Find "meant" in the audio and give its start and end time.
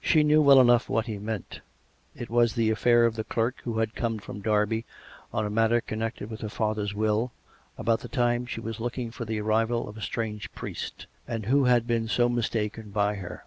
1.18-1.62